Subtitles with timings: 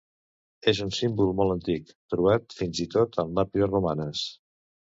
[0.71, 4.27] És un símbol molt antic, trobat fins i tot en làpides romanes.